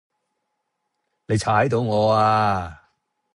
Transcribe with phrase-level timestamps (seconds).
[1.27, 2.89] 你踩到我呀